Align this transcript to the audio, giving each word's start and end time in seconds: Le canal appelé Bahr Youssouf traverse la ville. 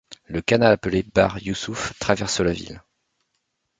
Le 0.25 0.41
canal 0.41 0.71
appelé 0.73 1.03
Bahr 1.13 1.37
Youssouf 1.43 1.93
traverse 1.99 2.39
la 2.39 2.53
ville. 2.53 2.81